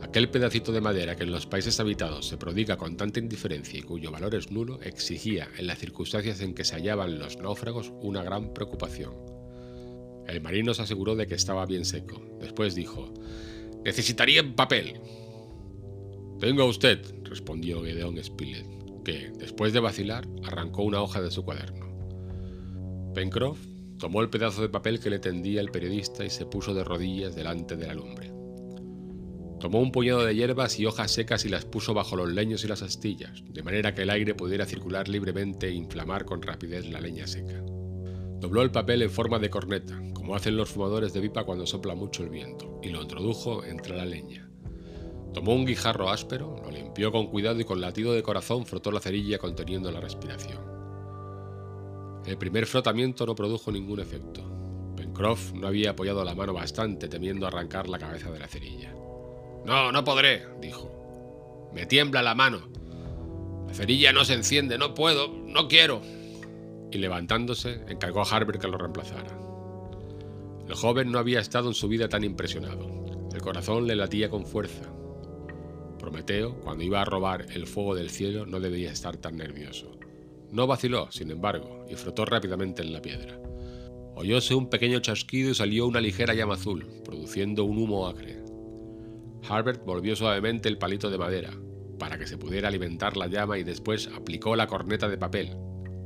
Aquel 0.00 0.30
pedacito 0.30 0.72
de 0.72 0.80
madera 0.80 1.16
que 1.16 1.24
en 1.24 1.32
los 1.32 1.46
países 1.46 1.78
habitados 1.80 2.26
se 2.26 2.36
prodiga 2.36 2.76
con 2.76 2.96
tanta 2.96 3.18
indiferencia 3.18 3.78
y 3.78 3.82
cuyo 3.82 4.10
valor 4.10 4.34
es 4.34 4.50
nulo, 4.50 4.80
exigía, 4.82 5.48
en 5.58 5.66
las 5.66 5.78
circunstancias 5.78 6.40
en 6.40 6.54
que 6.54 6.64
se 6.64 6.76
hallaban 6.76 7.18
los 7.18 7.36
náufragos, 7.36 7.92
una 8.00 8.22
gran 8.22 8.54
preocupación. 8.54 9.27
El 10.28 10.42
marino 10.42 10.74
se 10.74 10.82
aseguró 10.82 11.16
de 11.16 11.26
que 11.26 11.34
estaba 11.34 11.64
bien 11.64 11.84
seco. 11.84 12.22
Después 12.38 12.74
dijo, 12.74 13.12
Necesitaría 13.84 14.54
papel. 14.54 15.00
Tenga 16.38 16.64
usted, 16.64 17.00
respondió 17.24 17.82
Gedeón 17.82 18.22
Spilett, 18.22 18.66
que, 19.04 19.32
después 19.38 19.72
de 19.72 19.80
vacilar, 19.80 20.28
arrancó 20.44 20.82
una 20.82 21.00
hoja 21.00 21.22
de 21.22 21.30
su 21.30 21.44
cuaderno. 21.44 21.88
Pencroff 23.14 23.58
tomó 23.98 24.20
el 24.20 24.28
pedazo 24.28 24.60
de 24.60 24.68
papel 24.68 25.00
que 25.00 25.10
le 25.10 25.18
tendía 25.18 25.62
el 25.62 25.70
periodista 25.70 26.24
y 26.24 26.30
se 26.30 26.44
puso 26.44 26.74
de 26.74 26.84
rodillas 26.84 27.34
delante 27.34 27.76
de 27.76 27.86
la 27.86 27.94
lumbre. 27.94 28.30
Tomó 29.58 29.80
un 29.80 29.90
puñado 29.90 30.24
de 30.24 30.36
hierbas 30.36 30.78
y 30.78 30.86
hojas 30.86 31.10
secas 31.10 31.44
y 31.44 31.48
las 31.48 31.64
puso 31.64 31.94
bajo 31.94 32.14
los 32.14 32.30
leños 32.30 32.62
y 32.62 32.68
las 32.68 32.82
astillas, 32.82 33.42
de 33.48 33.62
manera 33.62 33.94
que 33.94 34.02
el 34.02 34.10
aire 34.10 34.34
pudiera 34.34 34.66
circular 34.66 35.08
libremente 35.08 35.68
e 35.68 35.72
inflamar 35.72 36.26
con 36.26 36.42
rapidez 36.42 36.88
la 36.88 37.00
leña 37.00 37.26
seca. 37.26 37.60
Dobló 38.38 38.62
el 38.62 38.70
papel 38.70 39.02
en 39.02 39.10
forma 39.10 39.40
de 39.40 39.50
corneta, 39.50 40.00
como 40.28 40.36
hacen 40.36 40.58
los 40.58 40.68
fumadores 40.68 41.14
de 41.14 41.22
pipa 41.22 41.44
cuando 41.44 41.66
sopla 41.66 41.94
mucho 41.94 42.22
el 42.22 42.28
viento, 42.28 42.78
y 42.82 42.90
lo 42.90 43.00
introdujo 43.00 43.64
entre 43.64 43.96
la 43.96 44.04
leña. 44.04 44.46
Tomó 45.32 45.54
un 45.54 45.64
guijarro 45.64 46.10
áspero, 46.10 46.60
lo 46.62 46.70
limpió 46.70 47.10
con 47.10 47.28
cuidado 47.28 47.58
y 47.58 47.64
con 47.64 47.80
latido 47.80 48.12
de 48.12 48.22
corazón 48.22 48.66
frotó 48.66 48.92
la 48.92 49.00
cerilla 49.00 49.38
conteniendo 49.38 49.90
la 49.90 50.02
respiración. 50.02 50.58
El 52.26 52.36
primer 52.36 52.66
frotamiento 52.66 53.24
no 53.24 53.34
produjo 53.34 53.72
ningún 53.72 54.00
efecto. 54.00 54.42
Pencroff 54.96 55.54
no 55.54 55.66
había 55.66 55.92
apoyado 55.92 56.22
la 56.22 56.34
mano 56.34 56.52
bastante 56.52 57.08
temiendo 57.08 57.46
arrancar 57.46 57.88
la 57.88 57.98
cabeza 57.98 58.30
de 58.30 58.38
la 58.38 58.48
cerilla. 58.48 58.92
No, 59.64 59.90
no 59.92 60.04
podré, 60.04 60.44
dijo. 60.60 61.70
Me 61.72 61.86
tiembla 61.86 62.20
la 62.20 62.34
mano. 62.34 62.68
La 63.66 63.72
cerilla 63.72 64.12
no 64.12 64.26
se 64.26 64.34
enciende, 64.34 64.76
no 64.76 64.92
puedo, 64.92 65.28
no 65.28 65.68
quiero 65.68 66.02
y 66.90 66.98
levantándose 66.98 67.82
encargó 67.88 68.22
a 68.22 68.24
Harbert 68.24 68.60
que 68.60 68.68
lo 68.68 68.78
reemplazara. 68.78 69.47
El 70.68 70.74
joven 70.74 71.10
no 71.10 71.18
había 71.18 71.40
estado 71.40 71.68
en 71.68 71.74
su 71.74 71.88
vida 71.88 72.08
tan 72.08 72.24
impresionado. 72.24 72.88
El 73.32 73.40
corazón 73.40 73.86
le 73.86 73.96
latía 73.96 74.28
con 74.28 74.44
fuerza. 74.44 74.92
Prometeo, 75.98 76.60
cuando 76.60 76.84
iba 76.84 77.00
a 77.00 77.04
robar 77.04 77.46
el 77.52 77.66
fuego 77.66 77.94
del 77.94 78.10
cielo, 78.10 78.46
no 78.46 78.60
debía 78.60 78.92
estar 78.92 79.16
tan 79.16 79.36
nervioso. 79.36 79.98
No 80.52 80.66
vaciló, 80.66 81.10
sin 81.10 81.30
embargo, 81.30 81.86
y 81.88 81.94
frotó 81.94 82.24
rápidamente 82.24 82.82
en 82.82 82.92
la 82.92 83.02
piedra. 83.02 83.40
Oyóse 84.14 84.54
un 84.54 84.68
pequeño 84.68 85.00
chasquido 85.00 85.50
y 85.50 85.54
salió 85.54 85.86
una 85.86 86.00
ligera 86.00 86.34
llama 86.34 86.54
azul, 86.54 86.86
produciendo 87.04 87.64
un 87.64 87.78
humo 87.78 88.06
acre. 88.06 88.42
Harbert 89.48 89.84
volvió 89.84 90.16
suavemente 90.16 90.68
el 90.68 90.78
palito 90.78 91.10
de 91.10 91.18
madera, 91.18 91.50
para 91.98 92.18
que 92.18 92.26
se 92.26 92.38
pudiera 92.38 92.68
alimentar 92.68 93.16
la 93.16 93.26
llama 93.26 93.58
y 93.58 93.64
después 93.64 94.08
aplicó 94.14 94.54
la 94.54 94.66
corneta 94.66 95.08
de 95.08 95.18
papel, 95.18 95.56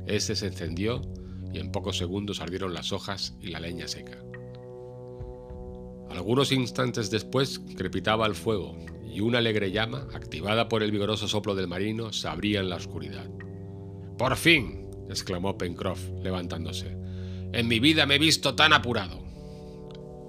este 0.05 0.35
se 0.35 0.47
encendió 0.47 1.01
y 1.53 1.59
en 1.59 1.71
pocos 1.71 1.97
segundos 1.97 2.41
ardieron 2.41 2.73
las 2.73 2.91
hojas 2.91 3.37
y 3.39 3.47
la 3.47 3.59
leña 3.59 3.87
seca. 3.87 4.17
Algunos 6.13 6.51
instantes 6.51 7.09
después 7.09 7.59
crepitaba 7.75 8.27
el 8.27 8.35
fuego 8.35 8.77
y 9.11 9.19
una 9.21 9.39
alegre 9.39 9.71
llama, 9.71 10.07
activada 10.13 10.69
por 10.69 10.83
el 10.83 10.91
vigoroso 10.91 11.27
soplo 11.27 11.55
del 11.55 11.67
marino, 11.67 12.13
se 12.13 12.27
abría 12.27 12.59
en 12.59 12.69
la 12.69 12.75
oscuridad. 12.75 13.27
¡Por 14.15 14.35
fin! 14.35 14.91
exclamó 15.09 15.57
Pencroff, 15.57 15.99
levantándose. 16.21 16.95
En 17.51 17.67
mi 17.67 17.79
vida 17.79 18.05
me 18.05 18.15
he 18.15 18.19
visto 18.19 18.53
tan 18.53 18.73
apurado. 18.73 19.23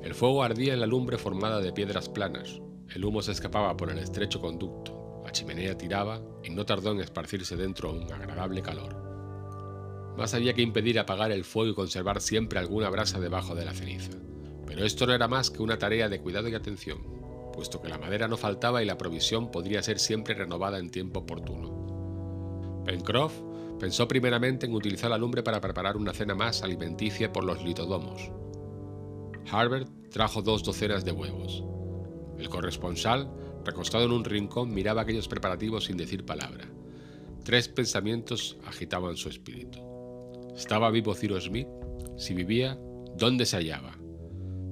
El 0.02 0.14
fuego 0.14 0.42
ardía 0.42 0.72
en 0.72 0.80
la 0.80 0.86
lumbre 0.86 1.18
formada 1.18 1.60
de 1.60 1.72
piedras 1.74 2.08
planas. 2.08 2.62
El 2.94 3.04
humo 3.04 3.20
se 3.20 3.32
escapaba 3.32 3.76
por 3.76 3.90
el 3.90 3.98
estrecho 3.98 4.40
conducto. 4.40 5.20
La 5.22 5.32
chimenea 5.32 5.76
tiraba 5.76 6.22
y 6.42 6.48
no 6.48 6.64
tardó 6.64 6.92
en 6.92 7.00
esparcirse 7.00 7.56
dentro 7.56 7.92
un 7.92 8.10
agradable 8.10 8.62
calor. 8.62 8.96
Más 10.16 10.32
había 10.32 10.54
que 10.54 10.62
impedir 10.62 10.98
apagar 10.98 11.30
el 11.30 11.44
fuego 11.44 11.72
y 11.72 11.74
conservar 11.74 12.22
siempre 12.22 12.58
alguna 12.58 12.88
brasa 12.88 13.20
debajo 13.20 13.54
de 13.54 13.66
la 13.66 13.74
ceniza. 13.74 14.12
Pero 14.74 14.86
esto 14.86 15.06
no 15.06 15.14
era 15.14 15.28
más 15.28 15.52
que 15.52 15.62
una 15.62 15.78
tarea 15.78 16.08
de 16.08 16.20
cuidado 16.20 16.48
y 16.48 16.54
atención, 16.56 16.98
puesto 17.52 17.80
que 17.80 17.88
la 17.88 17.96
madera 17.96 18.26
no 18.26 18.36
faltaba 18.36 18.82
y 18.82 18.84
la 18.84 18.98
provisión 18.98 19.52
podría 19.52 19.80
ser 19.84 20.00
siempre 20.00 20.34
renovada 20.34 20.80
en 20.80 20.90
tiempo 20.90 21.20
oportuno. 21.20 22.82
Pencroff 22.84 23.32
pensó 23.78 24.08
primeramente 24.08 24.66
en 24.66 24.74
utilizar 24.74 25.10
la 25.10 25.18
lumbre 25.18 25.44
para 25.44 25.60
preparar 25.60 25.96
una 25.96 26.12
cena 26.12 26.34
más 26.34 26.64
alimenticia 26.64 27.32
por 27.32 27.44
los 27.44 27.62
litodomos. 27.62 28.32
Harbert 29.48 29.88
trajo 30.10 30.42
dos 30.42 30.64
docenas 30.64 31.04
de 31.04 31.12
huevos. 31.12 31.62
El 32.36 32.48
corresponsal, 32.48 33.30
recostado 33.64 34.06
en 34.06 34.10
un 34.10 34.24
rincón, 34.24 34.74
miraba 34.74 35.02
aquellos 35.02 35.28
preparativos 35.28 35.84
sin 35.84 35.96
decir 35.96 36.26
palabra. 36.26 36.68
Tres 37.44 37.68
pensamientos 37.68 38.56
agitaban 38.66 39.16
su 39.16 39.28
espíritu. 39.28 39.78
¿Estaba 40.56 40.90
vivo 40.90 41.14
Ciro 41.14 41.40
Smith? 41.40 41.68
Si 42.16 42.34
vivía, 42.34 42.76
¿dónde 43.16 43.46
se 43.46 43.56
hallaba? 43.56 44.03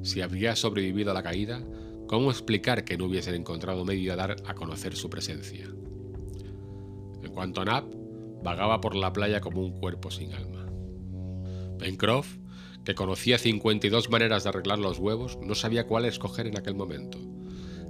Si 0.02 0.21
habría 0.21 0.56
sobrevivido 0.56 1.12
a 1.12 1.14
la 1.14 1.23
caída, 1.23 1.62
¿cómo 2.09 2.30
explicar 2.30 2.85
que 2.85 2.99
no 2.99 3.06
hubiesen 3.06 3.37
encontrado 3.37 3.85
medio 3.85 4.11
de 4.11 4.16
dar 4.16 4.37
a 4.47 4.54
conocer 4.54 4.97
su 4.97 5.09
presencia? 5.09 5.66
En 7.23 7.32
cuanto 7.32 7.61
a 7.61 7.64
Nap, 7.64 7.85
vagaba 8.42 8.80
por 8.80 8.97
la 8.97 9.12
playa 9.12 9.40
como 9.40 9.61
un 9.61 9.73
cuerpo 9.73 10.11
sin 10.11 10.32
alma. 10.32 10.66
Pencroff, 11.78 12.37
que 12.85 12.97
conocía 12.97 13.38
52 13.38 14.11
maneras 14.11 14.42
de 14.42 14.49
arreglar 14.49 14.80
los 14.80 14.99
huevos, 14.99 15.38
no 15.40 15.54
sabía 15.54 15.87
cuál 15.87 16.04
escoger 16.04 16.49
en 16.49 16.59
aquel 16.59 16.75
momento. 16.75 17.18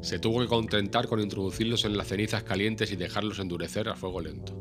Se 0.02 0.18
tuvo 0.18 0.40
que 0.40 0.48
contentar 0.48 1.08
con 1.08 1.20
introducirlos 1.20 1.84
en 1.86 1.96
las 1.96 2.08
cenizas 2.08 2.42
calientes 2.42 2.92
y 2.92 2.96
dejarlos 2.96 3.38
endurecer 3.38 3.88
a 3.88 3.96
fuego 3.96 4.20
lento. 4.20 4.52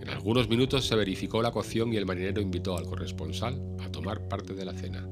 En 0.00 0.08
algunos 0.08 0.48
minutos 0.48 0.86
se 0.86 0.96
verificó 0.96 1.40
la 1.40 1.52
cocción 1.52 1.92
y 1.92 1.96
el 1.96 2.06
marinero 2.06 2.40
invitó 2.40 2.76
al 2.76 2.86
corresponsal 2.86 3.62
a 3.80 3.92
tomar 3.92 4.26
parte 4.26 4.54
de 4.54 4.64
la 4.64 4.72
cena. 4.72 5.06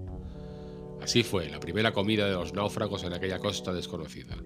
Así 1.03 1.23
fue 1.23 1.49
la 1.49 1.61
primera 1.61 1.93
comida 1.93 2.27
de 2.27 2.35
los 2.35 2.53
náufragos 2.53 3.05
en 3.05 3.13
aquella 3.13 3.39
costa 3.39 3.73
desconocida. 3.73 4.37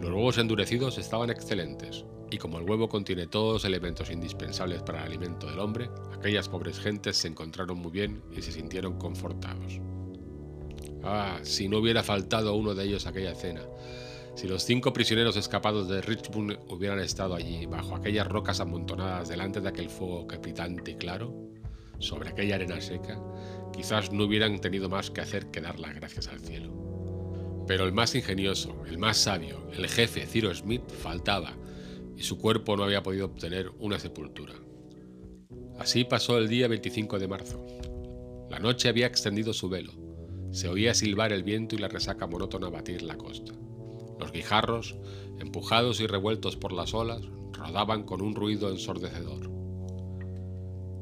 Los 0.00 0.10
huevos 0.10 0.38
endurecidos 0.38 0.98
estaban 0.98 1.30
excelentes, 1.30 2.04
y 2.30 2.38
como 2.38 2.58
el 2.58 2.68
huevo 2.68 2.88
contiene 2.88 3.26
todos 3.26 3.54
los 3.54 3.64
elementos 3.64 4.10
indispensables 4.10 4.82
para 4.82 5.00
el 5.00 5.06
alimento 5.06 5.46
del 5.46 5.58
hombre, 5.58 5.90
aquellas 6.12 6.48
pobres 6.48 6.78
gentes 6.78 7.16
se 7.16 7.28
encontraron 7.28 7.78
muy 7.78 7.90
bien 7.90 8.22
y 8.36 8.42
se 8.42 8.52
sintieron 8.52 8.98
confortados. 8.98 9.80
Ah, 11.02 11.38
si 11.42 11.68
no 11.68 11.78
hubiera 11.78 12.02
faltado 12.02 12.54
uno 12.54 12.74
de 12.74 12.84
ellos 12.84 13.06
aquella 13.06 13.34
cena, 13.34 13.62
si 14.34 14.48
los 14.48 14.64
cinco 14.64 14.92
prisioneros 14.92 15.36
escapados 15.36 15.88
de 15.88 16.00
Richmond 16.02 16.58
hubieran 16.68 17.00
estado 17.00 17.34
allí, 17.34 17.66
bajo 17.66 17.96
aquellas 17.96 18.26
rocas 18.26 18.60
amontonadas 18.60 19.28
delante 19.28 19.60
de 19.60 19.68
aquel 19.68 19.90
fuego 19.90 20.26
capitante 20.26 20.92
y 20.92 20.94
claro, 20.96 21.34
sobre 22.00 22.30
aquella 22.30 22.56
arena 22.56 22.80
seca, 22.80 23.18
quizás 23.72 24.12
no 24.12 24.24
hubieran 24.24 24.60
tenido 24.60 24.88
más 24.88 25.10
que 25.10 25.20
hacer 25.20 25.46
que 25.52 25.60
dar 25.60 25.78
las 25.78 25.94
gracias 25.94 26.28
al 26.28 26.40
cielo. 26.40 27.64
Pero 27.68 27.84
el 27.84 27.92
más 27.92 28.14
ingenioso, 28.14 28.84
el 28.88 28.98
más 28.98 29.16
sabio, 29.16 29.70
el 29.72 29.86
jefe 29.86 30.26
Ciro 30.26 30.52
Smith 30.52 30.82
faltaba, 30.90 31.54
y 32.16 32.22
su 32.22 32.38
cuerpo 32.38 32.76
no 32.76 32.84
había 32.84 33.02
podido 33.02 33.26
obtener 33.26 33.70
una 33.78 33.98
sepultura. 33.98 34.54
Así 35.78 36.04
pasó 36.04 36.36
el 36.36 36.48
día 36.48 36.68
25 36.68 37.18
de 37.18 37.28
marzo. 37.28 37.64
La 38.50 38.58
noche 38.58 38.88
había 38.88 39.06
extendido 39.06 39.54
su 39.54 39.68
velo. 39.68 39.92
Se 40.50 40.68
oía 40.68 40.92
silbar 40.92 41.32
el 41.32 41.44
viento 41.44 41.76
y 41.76 41.78
la 41.78 41.88
resaca 41.88 42.26
monótona 42.26 42.68
batir 42.68 43.02
la 43.02 43.16
costa. 43.16 43.52
Los 44.18 44.32
guijarros, 44.32 44.96
empujados 45.38 46.00
y 46.00 46.06
revueltos 46.06 46.56
por 46.56 46.72
las 46.72 46.92
olas, 46.92 47.22
rodaban 47.52 48.02
con 48.02 48.20
un 48.20 48.34
ruido 48.34 48.68
ensordecedor. 48.68 49.59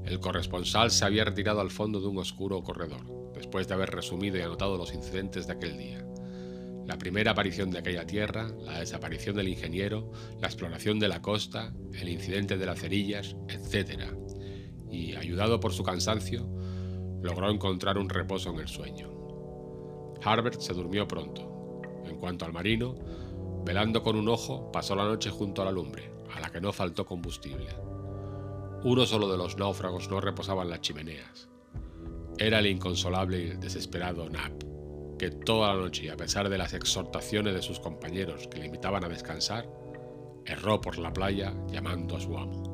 El 0.09 0.21
corresponsal 0.21 0.91
se 0.91 1.05
había 1.05 1.27
retirado 1.27 1.61
al 1.61 1.71
fondo 1.71 2.01
de 2.01 2.07
un 2.07 2.17
oscuro 2.17 2.63
corredor, 2.63 3.03
después 3.35 3.69
de 3.69 3.75
haber 3.75 3.91
resumido 3.91 4.39
y 4.39 4.41
anotado 4.41 4.79
los 4.79 4.95
incidentes 4.95 5.47
de 5.47 5.53
aquel 5.53 5.77
día. 5.77 6.03
La 6.87 6.97
primera 6.97 7.33
aparición 7.33 7.71
de 7.71 7.81
aquella 7.81 8.07
tierra, 8.07 8.49
la 8.65 8.81
desaparición 8.81 9.37
del 9.37 9.49
ingeniero, 9.49 10.11
la 10.41 10.47
exploración 10.47 10.99
de 10.99 11.09
la 11.09 11.21
costa, 11.21 11.75
el 11.93 12.09
incidente 12.09 12.57
de 12.57 12.65
las 12.65 12.81
cerillas, 12.81 13.37
etc. 13.51 14.05
Y, 14.91 15.15
ayudado 15.15 15.61
por 15.61 15.75
su 15.75 15.83
cansancio, 15.83 16.49
logró 17.21 17.51
encontrar 17.51 17.99
un 17.99 18.09
reposo 18.09 18.49
en 18.49 18.61
el 18.61 18.69
sueño. 18.69 19.11
Harbert 20.25 20.59
se 20.59 20.73
durmió 20.73 21.07
pronto. 21.07 21.83
En 22.07 22.17
cuanto 22.17 22.47
al 22.47 22.55
marino, 22.55 22.95
velando 23.63 24.03
con 24.03 24.17
un 24.17 24.31
ojo, 24.31 24.73
pasó 24.73 24.97
la 24.97 25.05
noche 25.05 25.29
junto 25.29 25.61
a 25.61 25.67
la 25.67 25.73
lumbre, 25.73 26.11
a 26.35 26.41
la 26.41 26.49
que 26.49 26.63
no 26.63 26.73
faltó 26.73 27.05
combustible. 27.05 27.69
Uno 28.85 29.07
solo 29.07 29.29
de 29.29 29.37
los 29.37 29.57
náufragos 29.57 30.09
no 30.09 30.21
reposaba 30.21 30.63
en 30.63 30.71
las 30.71 30.81
chimeneas. 30.81 31.49
Era 32.39 32.61
el 32.61 32.67
inconsolable 32.67 33.41
y 33.41 33.49
desesperado 33.57 34.27
Knapp, 34.29 34.63
que 35.19 35.31
toda 35.31 35.75
la 35.75 35.81
noche, 35.81 36.11
a 36.11 36.17
pesar 36.17 36.49
de 36.49 36.59
las 36.59 36.75
exhortaciones 36.75 37.55
de 37.55 37.63
sus 37.63 37.81
compañeros 37.81 38.47
que 38.47 38.59
le 38.59 38.67
invitaban 38.67 39.05
a 39.05 39.09
descansar, 39.09 39.69
erró 40.47 40.81
por 40.81 40.99
la 40.99 41.13
playa 41.13 41.53
llamando 41.69 42.17
a 42.17 42.21
su 42.21 42.39
amo. 42.39 42.68